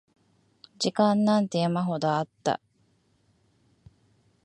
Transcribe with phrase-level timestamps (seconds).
[0.79, 2.59] 時間なんて山ほどあった